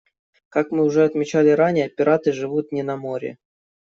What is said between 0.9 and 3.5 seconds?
отмечали ранее, пираты живут не на море.